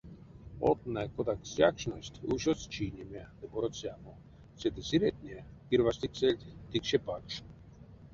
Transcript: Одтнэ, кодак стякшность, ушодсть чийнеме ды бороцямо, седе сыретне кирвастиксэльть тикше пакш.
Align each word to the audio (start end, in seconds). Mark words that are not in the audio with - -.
Одтнэ, 0.69 1.03
кодак 1.15 1.39
стякшность, 1.51 2.21
ушодсть 2.33 2.69
чийнеме 2.73 3.23
ды 3.39 3.45
бороцямо, 3.53 4.13
седе 4.59 4.81
сыретне 4.89 5.37
кирвастиксэльть 5.67 6.49
тикше 6.71 6.97
пакш. 7.05 7.33